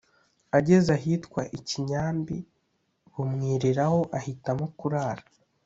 ageze 0.57 0.89
ahitwa 0.97 1.41
i 1.57 1.59
Kinyambi 1.67 2.37
bumwiriraho 3.13 3.99
ahitamo 4.17 4.65
kurara 4.77 5.23